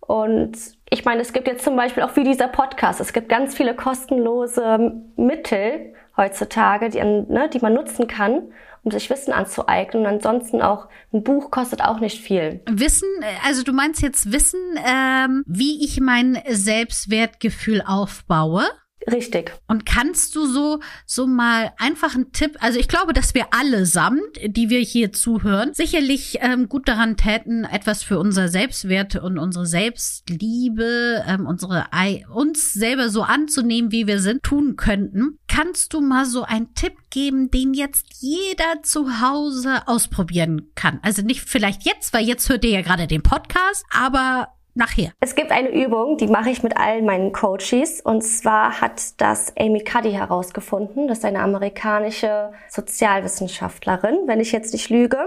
[0.00, 3.54] und ich meine, es gibt jetzt zum Beispiel auch wie dieser Podcast, es gibt ganz
[3.54, 8.42] viele kostenlose Mittel heutzutage, die, ne, die man nutzen kann,
[8.82, 10.04] um sich Wissen anzueignen.
[10.04, 12.62] Und ansonsten auch ein Buch kostet auch nicht viel.
[12.70, 13.08] Wissen,
[13.44, 18.64] also du meinst jetzt Wissen, ähm, wie ich mein Selbstwertgefühl aufbaue?
[19.10, 19.52] Richtig.
[19.68, 24.20] Und kannst du so, so mal einfach einen Tipp, also ich glaube, dass wir allesamt,
[24.44, 29.66] die wir hier zuhören, sicherlich ähm, gut daran täten, etwas für unser Selbstwert und unsere
[29.66, 31.86] Selbstliebe, ähm, unsere,
[32.32, 35.38] uns selber so anzunehmen, wie wir sind, tun könnten.
[35.46, 40.98] Kannst du mal so einen Tipp geben, den jetzt jeder zu Hause ausprobieren kann?
[41.02, 45.12] Also nicht vielleicht jetzt, weil jetzt hört ihr ja gerade den Podcast, aber nachher.
[45.20, 48.00] Es gibt eine Übung, die mache ich mit allen meinen Coaches.
[48.00, 51.08] Und zwar hat das Amy Cuddy herausgefunden.
[51.08, 55.18] Das ist eine amerikanische Sozialwissenschaftlerin, wenn ich jetzt nicht lüge.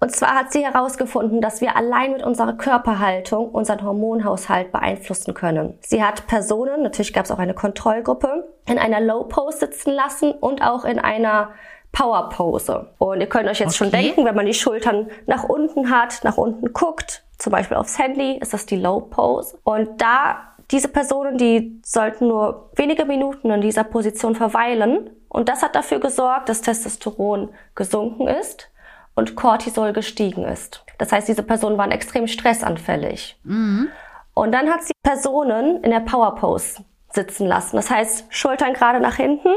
[0.00, 5.78] Und zwar hat sie herausgefunden, dass wir allein mit unserer Körperhaltung unseren Hormonhaushalt beeinflussen können.
[5.80, 10.32] Sie hat Personen, natürlich gab es auch eine Kontrollgruppe, in einer Low Pose sitzen lassen
[10.32, 11.52] und auch in einer
[11.92, 12.90] Power Pose.
[12.98, 13.90] Und ihr könnt euch jetzt okay.
[13.90, 17.98] schon denken, wenn man die Schultern nach unten hat, nach unten guckt, zum Beispiel aufs
[17.98, 19.58] Handy, ist das die Low Pose.
[19.64, 25.10] Und da diese Personen, die sollten nur wenige Minuten in dieser Position verweilen.
[25.28, 28.70] Und das hat dafür gesorgt, dass Testosteron gesunken ist
[29.14, 30.84] und Cortisol gestiegen ist.
[30.98, 33.38] Das heißt, diese Personen waren extrem stressanfällig.
[33.44, 33.88] Mhm.
[34.34, 37.76] Und dann hat sie Personen in der Power Pose sitzen lassen.
[37.76, 39.54] Das heißt, Schultern gerade nach hinten,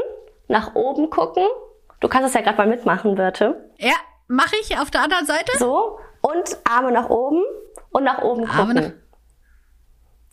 [0.48, 1.44] nach oben gucken.
[2.00, 3.70] Du kannst es ja gerade mal mitmachen, Birte.
[3.78, 3.94] Ja,
[4.28, 5.52] mache ich auf der anderen Seite.
[5.58, 5.98] So.
[6.22, 7.42] Und Arme nach oben
[7.92, 8.74] und nach oben gucken.
[8.74, 8.90] Nach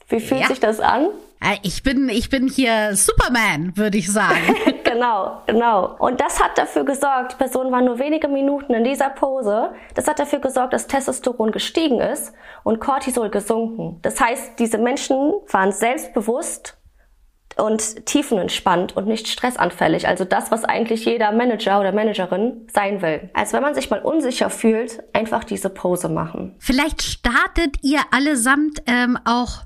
[0.07, 0.47] Wie fühlt ja.
[0.47, 1.09] sich das an?
[1.41, 4.55] Äh, ich bin, ich bin hier Superman, würde ich sagen.
[4.83, 5.95] genau, genau.
[5.99, 9.71] Und das hat dafür gesorgt, die Person war nur wenige Minuten in dieser Pose.
[9.95, 13.99] Das hat dafür gesorgt, dass Testosteron gestiegen ist und Cortisol gesunken.
[14.01, 16.78] Das heißt, diese Menschen waren selbstbewusst
[17.59, 20.07] und tiefenentspannt und nicht stressanfällig.
[20.07, 23.29] Also das, was eigentlich jeder Manager oder Managerin sein will.
[23.33, 26.55] Also wenn man sich mal unsicher fühlt, einfach diese Pose machen.
[26.59, 29.63] Vielleicht startet ihr allesamt ähm, auch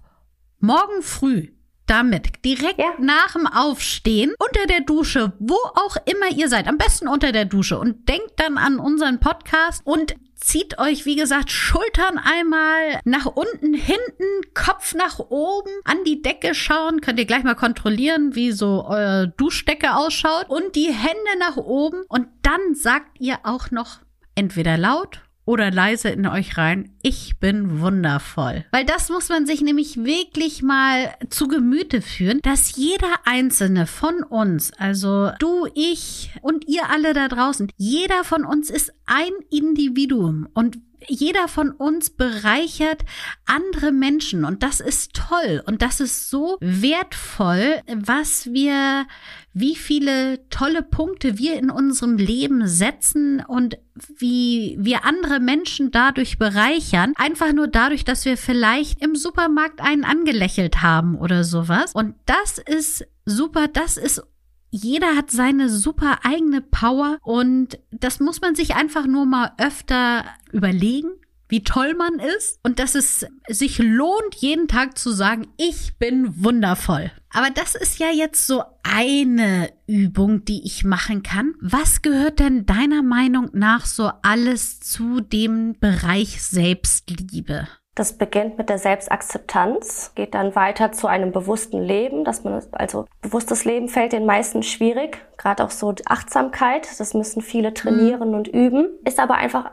[0.60, 1.50] morgen früh
[1.86, 2.94] damit direkt ja.
[3.00, 7.46] nach dem Aufstehen unter der Dusche, wo auch immer ihr seid, am besten unter der
[7.46, 13.26] Dusche und denkt dann an unseren Podcast und zieht euch, wie gesagt, Schultern einmal nach
[13.26, 17.02] unten, hinten, Kopf nach oben, an die Decke schauen.
[17.02, 20.50] Könnt ihr gleich mal kontrollieren, wie so euer Duschdecke ausschaut.
[20.50, 22.04] Und die Hände nach oben.
[22.08, 24.00] Und dann sagt ihr auch noch
[24.36, 28.66] entweder laut oder leise in euch rein, ich bin wundervoll.
[28.72, 34.24] Weil das muss man sich nämlich wirklich mal zu Gemüte führen, dass jeder einzelne von
[34.24, 40.48] uns, also du, ich und ihr alle da draußen, jeder von uns ist ein Individuum
[40.54, 40.78] und
[41.08, 43.04] jeder von uns bereichert
[43.46, 49.06] andere Menschen und das ist toll und das ist so wertvoll, was wir,
[49.54, 53.78] wie viele tolle Punkte wir in unserem Leben setzen und
[54.18, 60.04] wie wir andere Menschen dadurch bereichern, einfach nur dadurch, dass wir vielleicht im Supermarkt einen
[60.04, 61.94] angelächelt haben oder sowas.
[61.94, 64.24] Und das ist super, das ist
[64.74, 70.26] jeder hat seine super eigene Power und das muss man sich einfach nur mal öfter
[70.52, 71.10] überlegen,
[71.48, 76.44] wie toll man ist und dass es sich lohnt, jeden Tag zu sagen, ich bin
[76.44, 77.12] wundervoll.
[77.30, 81.54] Aber das ist ja jetzt so eine Übung, die ich machen kann.
[81.62, 87.68] Was gehört denn deiner Meinung nach so alles zu dem Bereich Selbstliebe?
[87.96, 93.06] Das beginnt mit der Selbstakzeptanz, geht dann weiter zu einem bewussten Leben, dass man also
[93.22, 98.36] bewusstes Leben fällt den meisten schwierig, gerade auch so Achtsamkeit, das müssen viele trainieren mhm.
[98.36, 99.72] und üben, ist aber einfach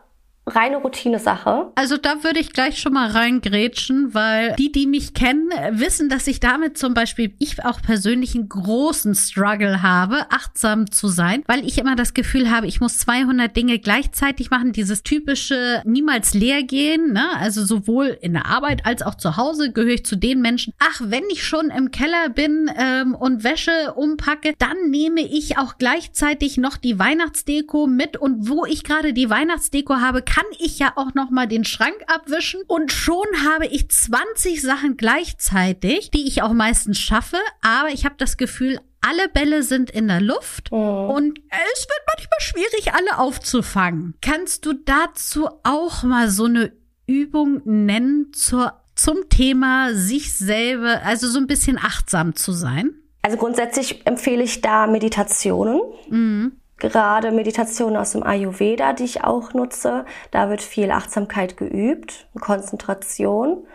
[0.50, 1.72] reine Routine-Sache.
[1.74, 6.26] Also da würde ich gleich schon mal reingrätschen, weil die, die mich kennen, wissen, dass
[6.26, 11.66] ich damit zum Beispiel, ich auch persönlich einen großen Struggle habe, achtsam zu sein, weil
[11.66, 16.62] ich immer das Gefühl habe, ich muss 200 Dinge gleichzeitig machen, dieses typische niemals leer
[16.62, 17.24] gehen, ne?
[17.38, 21.00] also sowohl in der Arbeit als auch zu Hause gehöre ich zu den Menschen, ach,
[21.04, 26.56] wenn ich schon im Keller bin ähm, und Wäsche umpacke, dann nehme ich auch gleichzeitig
[26.56, 31.14] noch die Weihnachtsdeko mit und wo ich gerade die Weihnachtsdeko habe, kann ich ja auch
[31.14, 36.52] noch mal den Schrank abwischen und schon habe ich 20 Sachen gleichzeitig, die ich auch
[36.52, 41.12] meistens schaffe, aber ich habe das Gefühl, alle Bälle sind in der Luft oh.
[41.14, 44.14] und es wird manchmal schwierig, alle aufzufangen.
[44.20, 46.72] Kannst du dazu auch mal so eine
[47.06, 52.94] Übung nennen zur, zum Thema sich selber, also so ein bisschen achtsam zu sein?
[53.22, 55.80] Also grundsätzlich empfehle ich da Meditationen.
[56.08, 60.04] Mhm gerade Meditationen aus dem Ayurveda, die ich auch nutze.
[60.30, 63.66] Da wird viel Achtsamkeit geübt, Konzentration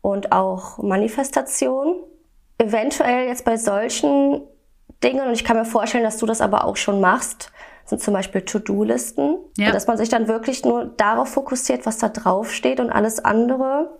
[0.00, 1.96] und auch Manifestation.
[2.58, 4.40] Eventuell jetzt bei solchen
[5.02, 7.52] Dingen, und ich kann mir vorstellen, dass du das aber auch schon machst,
[7.84, 9.72] sind zum Beispiel To-Do-Listen, ja.
[9.72, 13.98] dass man sich dann wirklich nur darauf fokussiert, was da drauf steht und alles andere,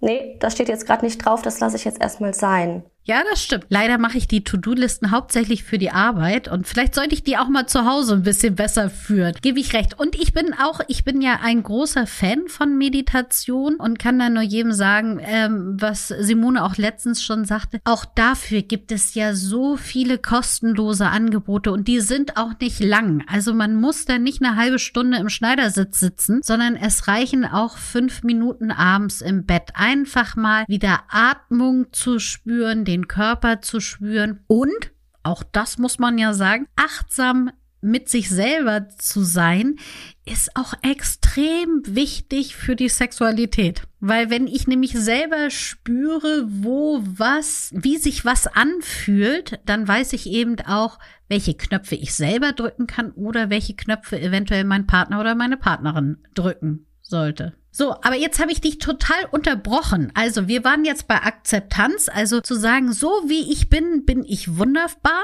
[0.00, 2.84] nee, das steht jetzt gerade nicht drauf, das lasse ich jetzt erstmal sein.
[3.06, 3.66] Ja, das stimmt.
[3.68, 7.48] Leider mache ich die To-Do-Listen hauptsächlich für die Arbeit und vielleicht sollte ich die auch
[7.48, 9.34] mal zu Hause ein bisschen besser führen.
[9.42, 9.96] Gebe ich recht.
[9.96, 14.28] Und ich bin auch, ich bin ja ein großer Fan von Meditation und kann da
[14.28, 17.78] nur jedem sagen, ähm, was Simone auch letztens schon sagte.
[17.84, 23.24] Auch dafür gibt es ja so viele kostenlose Angebote und die sind auch nicht lang.
[23.28, 27.78] Also man muss da nicht eine halbe Stunde im Schneidersitz sitzen, sondern es reichen auch
[27.78, 29.70] fünf Minuten abends im Bett.
[29.74, 35.98] Einfach mal wieder Atmung zu spüren, den den Körper zu spüren und, auch das muss
[35.98, 37.50] man ja sagen, achtsam
[37.82, 39.76] mit sich selber zu sein,
[40.24, 43.82] ist auch extrem wichtig für die Sexualität.
[44.00, 50.26] Weil wenn ich nämlich selber spüre, wo was, wie sich was anfühlt, dann weiß ich
[50.26, 55.34] eben auch, welche Knöpfe ich selber drücken kann oder welche Knöpfe eventuell mein Partner oder
[55.34, 57.54] meine Partnerin drücken sollte.
[57.70, 60.10] So, aber jetzt habe ich dich total unterbrochen.
[60.14, 64.56] Also, wir waren jetzt bei Akzeptanz, also zu sagen, so wie ich bin, bin ich
[64.56, 65.22] wunderbar.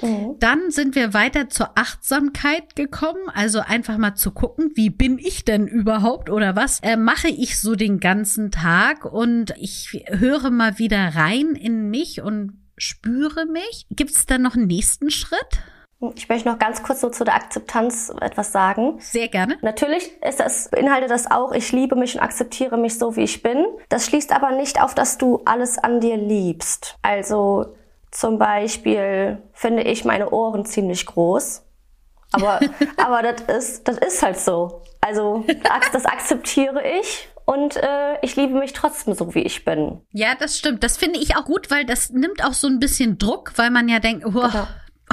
[0.00, 0.36] Mhm.
[0.40, 5.44] Dann sind wir weiter zur Achtsamkeit gekommen, also einfach mal zu gucken, wie bin ich
[5.44, 10.78] denn überhaupt oder was äh, mache ich so den ganzen Tag und ich höre mal
[10.78, 13.86] wieder rein in mich und spüre mich.
[13.90, 15.60] Gibt es da noch einen nächsten Schritt?
[16.16, 18.96] Ich möchte noch ganz kurz so zu der Akzeptanz etwas sagen.
[18.98, 19.58] Sehr gerne.
[19.62, 23.42] Natürlich ist das, beinhaltet das auch, ich liebe mich und akzeptiere mich so, wie ich
[23.42, 23.64] bin.
[23.88, 26.98] Das schließt aber nicht auf, dass du alles an dir liebst.
[27.02, 27.74] Also
[28.10, 31.62] zum Beispiel finde ich meine Ohren ziemlich groß.
[32.32, 32.60] Aber,
[32.96, 34.82] aber das ist, das ist halt so.
[35.00, 35.44] Also
[35.92, 40.00] das akzeptiere ich und äh, ich liebe mich trotzdem so, wie ich bin.
[40.12, 40.84] Ja, das stimmt.
[40.84, 43.88] Das finde ich auch gut, weil das nimmt auch so ein bisschen Druck, weil man
[43.88, 44.66] ja denkt, oh, genau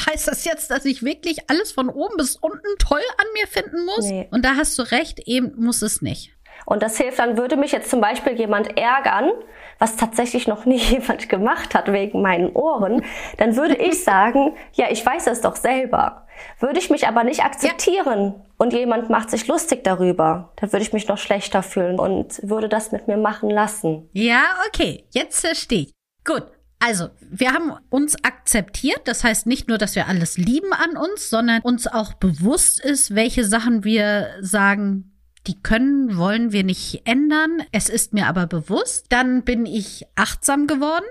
[0.05, 3.85] heißt das jetzt, dass ich wirklich alles von oben bis unten toll an mir finden
[3.85, 4.05] muss?
[4.05, 4.27] Nee.
[4.31, 6.33] Und da hast du recht, eben muss es nicht.
[6.65, 9.31] Und das hilft, dann würde mich jetzt zum Beispiel jemand ärgern,
[9.79, 13.03] was tatsächlich noch nie jemand gemacht hat wegen meinen Ohren,
[13.38, 16.27] dann würde ich sagen, ja, ich weiß es doch selber.
[16.59, 18.45] Würde ich mich aber nicht akzeptieren ja.
[18.57, 22.69] und jemand macht sich lustig darüber, dann würde ich mich noch schlechter fühlen und würde
[22.69, 24.07] das mit mir machen lassen.
[24.13, 25.91] Ja, okay, jetzt verstehe ich.
[26.23, 26.43] Gut,
[26.79, 29.01] also, wir haben uns akzeptiert.
[29.05, 33.13] Das heißt nicht nur, dass wir alles lieben an uns, sondern uns auch bewusst ist,
[33.15, 35.11] welche Sachen wir sagen,
[35.47, 37.63] die können, wollen wir nicht ändern.
[37.71, 39.07] Es ist mir aber bewusst.
[39.09, 41.05] Dann bin ich achtsam geworden.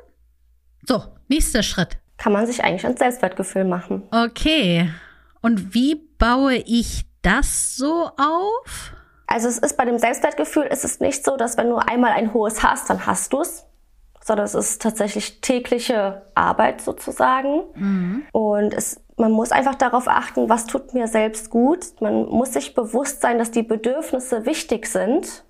[0.87, 1.98] So, nächster Schritt.
[2.16, 4.04] Kann man sich eigentlich ans Selbstwertgefühl machen.
[4.11, 4.90] Okay.
[5.42, 8.94] Und wie baue ich das so auf?
[9.26, 12.33] Also es ist bei dem Selbstwertgefühl ist es nicht so, dass wenn du einmal ein
[12.33, 13.66] hohes hast, dann hast du es,
[14.29, 17.62] sondern es ist tatsächlich tägliche Arbeit sozusagen.
[17.75, 18.23] Mhm.
[18.31, 22.01] Und es, man muss einfach darauf achten, was tut mir selbst gut.
[22.01, 25.45] Man muss sich bewusst sein, dass die Bedürfnisse wichtig sind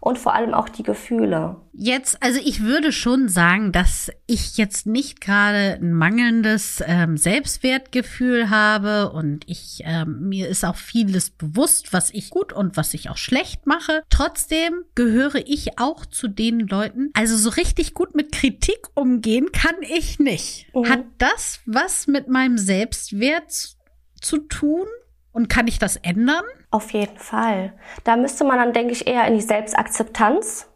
[0.00, 1.56] und vor allem auch die Gefühle.
[1.72, 8.48] Jetzt, also ich würde schon sagen, dass ich jetzt nicht gerade ein mangelndes ähm, Selbstwertgefühl
[8.48, 13.10] habe und ich ähm, mir ist auch vieles bewusst, was ich gut und was ich
[13.10, 14.02] auch schlecht mache.
[14.08, 17.10] Trotzdem gehöre ich auch zu den Leuten.
[17.14, 20.74] Also so richtig gut mit Kritik umgehen kann ich nicht.
[20.74, 20.88] Mhm.
[20.88, 23.76] Hat das was mit meinem Selbstwert
[24.20, 24.86] zu tun?
[25.32, 26.44] Und kann ich das ändern?
[26.70, 27.72] Auf jeden Fall.
[28.04, 30.68] Da müsste man dann, denke ich, eher in die Selbstakzeptanz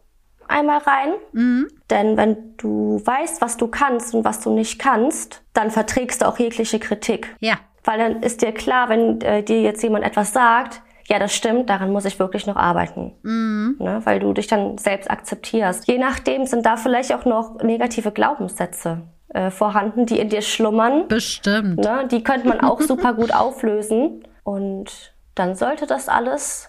[0.49, 1.13] einmal rein.
[1.33, 1.67] Mhm.
[1.89, 6.27] Denn wenn du weißt, was du kannst und was du nicht kannst, dann verträgst du
[6.27, 7.35] auch jegliche Kritik.
[7.39, 7.55] Ja.
[7.83, 11.69] Weil dann ist dir klar, wenn äh, dir jetzt jemand etwas sagt, ja, das stimmt,
[11.69, 13.13] daran muss ich wirklich noch arbeiten.
[13.23, 13.77] Mhm.
[13.79, 14.01] Ne?
[14.03, 15.87] Weil du dich dann selbst akzeptierst.
[15.87, 21.07] Je nachdem sind da vielleicht auch noch negative Glaubenssätze äh, vorhanden, die in dir schlummern.
[21.07, 21.79] Bestimmt.
[21.79, 22.07] Ne?
[22.11, 24.23] Die könnte man auch super gut auflösen.
[24.43, 26.68] Und dann sollte das alles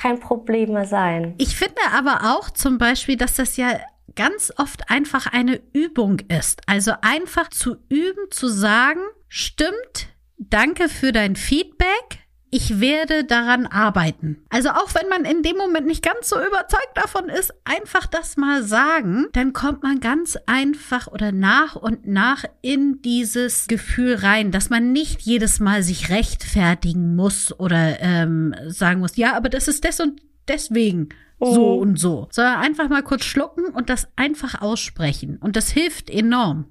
[0.00, 1.34] kein Problem mehr sein.
[1.36, 3.78] Ich finde aber auch zum Beispiel, dass das ja
[4.16, 6.62] ganz oft einfach eine Übung ist.
[6.66, 10.08] Also einfach zu üben, zu sagen, stimmt,
[10.38, 12.09] danke für dein Feedback
[12.50, 14.42] ich werde daran arbeiten.
[14.48, 18.36] Also auch wenn man in dem Moment nicht ganz so überzeugt davon ist, einfach das
[18.36, 24.50] mal sagen, dann kommt man ganz einfach oder nach und nach in dieses Gefühl rein,
[24.50, 29.68] dass man nicht jedes Mal sich rechtfertigen muss oder ähm, sagen muss, ja, aber das
[29.68, 31.10] ist des und deswegen
[31.40, 31.82] so mhm.
[31.82, 35.38] und so, sondern einfach mal kurz schlucken und das einfach aussprechen.
[35.38, 36.66] Und das hilft enorm.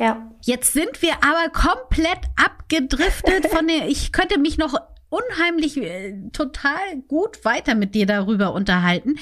[0.00, 0.30] Ja.
[0.42, 4.74] Jetzt sind wir aber komplett abgedriftet von der, ich könnte mich noch
[5.10, 9.18] unheimlich äh, total gut weiter mit dir darüber unterhalten.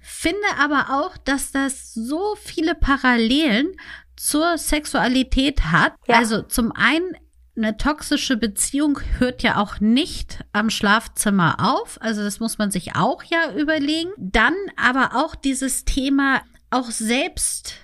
[0.00, 3.72] Finde aber auch, dass das so viele Parallelen
[4.16, 5.94] zur Sexualität hat.
[6.06, 6.16] Ja.
[6.16, 7.16] Also zum einen
[7.56, 11.98] eine toxische Beziehung hört ja auch nicht am Schlafzimmer auf.
[12.00, 14.10] Also das muss man sich auch ja überlegen.
[14.16, 17.74] Dann aber auch dieses Thema auch selbst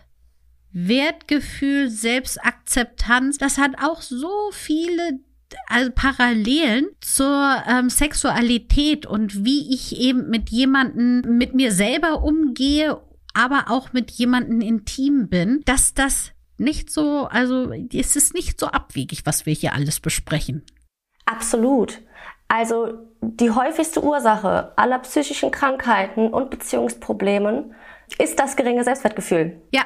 [0.71, 5.21] Wertgefühl, Selbstakzeptanz, das hat auch so viele
[5.69, 13.01] also Parallelen zur ähm, Sexualität und wie ich eben mit jemanden, mit mir selber umgehe,
[13.35, 18.67] aber auch mit jemanden intim bin, dass das nicht so, also es ist nicht so
[18.67, 20.63] abwegig, was wir hier alles besprechen.
[21.27, 22.01] Absolut.
[22.49, 27.75] Also die häufigste Ursache aller psychischen Krankheiten und Beziehungsproblemen
[28.19, 29.61] ist das geringe Selbstwertgefühl.
[29.73, 29.83] Ja,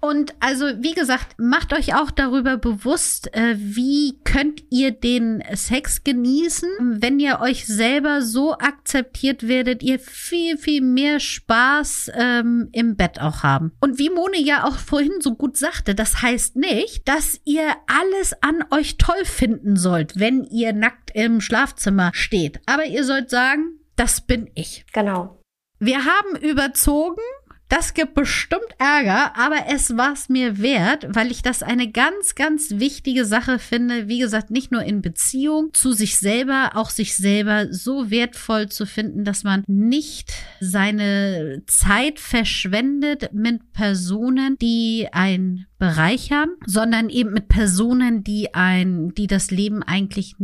[0.00, 6.04] und also, wie gesagt, macht euch auch darüber bewusst, äh, wie könnt ihr den Sex
[6.04, 6.68] genießen.
[7.00, 13.20] Wenn ihr euch selber so akzeptiert, werdet ihr viel, viel mehr Spaß ähm, im Bett
[13.20, 13.72] auch haben.
[13.80, 18.40] Und wie Mone ja auch vorhin so gut sagte, das heißt nicht, dass ihr alles
[18.40, 22.60] an euch toll finden sollt, wenn ihr nackt im Schlafzimmer steht.
[22.66, 24.86] Aber ihr sollt sagen, das bin ich.
[24.92, 25.38] Genau.
[25.80, 27.22] Wir haben überzogen.
[27.68, 32.34] Das gibt bestimmt Ärger, aber es war es mir wert, weil ich das eine ganz,
[32.34, 34.08] ganz wichtige Sache finde.
[34.08, 38.86] Wie gesagt, nicht nur in Beziehung zu sich selber, auch sich selber so wertvoll zu
[38.86, 47.48] finden, dass man nicht seine Zeit verschwendet mit Personen, die ein bereichern, sondern eben mit
[47.48, 50.34] Personen, die ein, die das Leben eigentlich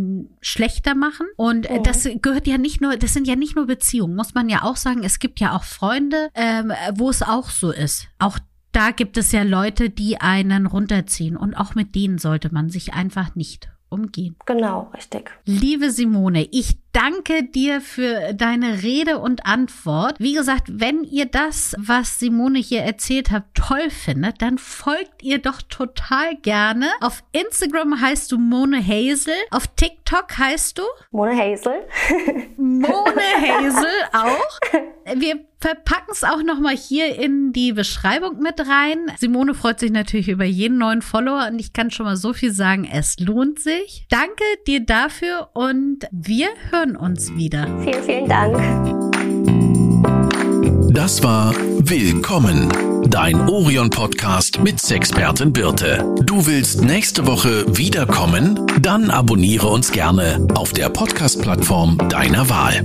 [0.41, 1.27] schlechter machen.
[1.37, 1.83] Und oh.
[1.83, 4.77] das gehört ja nicht nur, das sind ja nicht nur Beziehungen, muss man ja auch
[4.77, 5.03] sagen.
[5.03, 8.09] Es gibt ja auch Freunde, ähm, wo es auch so ist.
[8.19, 8.39] Auch
[8.73, 12.93] da gibt es ja Leute, die einen runterziehen und auch mit denen sollte man sich
[12.93, 14.37] einfach nicht umgehen.
[14.47, 15.31] Genau, richtig.
[15.45, 20.17] Liebe Simone, ich danke dir für deine Rede und Antwort.
[20.19, 25.39] Wie gesagt, wenn ihr das, was Simone hier erzählt hat, toll findet, dann folgt ihr
[25.39, 26.89] doch total gerne.
[27.01, 31.87] Auf Instagram heißt du Mone Hazel, auf TikTok heißt du Mone Hazel.
[32.57, 35.15] Mone Hazel auch.
[35.17, 39.11] Wir verpacken es auch noch mal hier in die Beschreibung mit rein.
[39.19, 42.53] Simone freut sich natürlich über jeden neuen Follower und ich kann schon mal so viel
[42.53, 44.05] sagen, es lohnt sich.
[44.11, 47.67] Danke dir dafür und wir hören uns wieder.
[47.83, 48.59] Vielen, vielen Dank.
[50.95, 52.69] Das war Willkommen,
[53.09, 56.15] dein Orion-Podcast mit Sexpertin Birte.
[56.25, 58.61] Du willst nächste Woche wiederkommen?
[58.83, 62.85] Dann abonniere uns gerne auf der Podcast-Plattform deiner Wahl.